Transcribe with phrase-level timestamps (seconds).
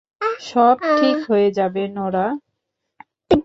[0.39, 2.31] সব ঠিক হয়ে যাবে, নোরাহ।